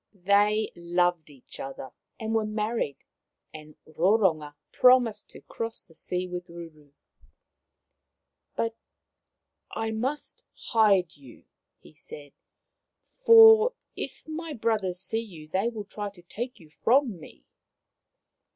They 0.25 0.71
loved 0.75 1.29
each 1.29 1.59
other 1.59 1.91
and 2.19 2.33
were 2.33 2.43
married, 2.43 3.03
and 3.53 3.75
Roronga 3.85 4.55
promised 4.71 5.29
to 5.29 5.41
cross 5.41 5.85
the 5.87 5.93
sea 5.93 6.27
with 6.27 6.47
Ruru." 6.47 6.93
But 8.57 8.75
I 9.69 9.91
must 9.91 10.41
hide 10.71 11.15
you,'* 11.15 11.45
he 11.81 11.93
said," 11.93 12.33
for 13.27 13.75
if 13.95 14.27
my 14.27 14.53
brothers 14.53 14.99
see 14.99 15.21
you 15.21 15.47
they 15.47 15.69
will 15.69 15.85
try 15.85 16.09
to 16.09 16.23
take 16.23 16.59
you 16.59 16.71
from 16.71 17.19
me. 17.19 17.43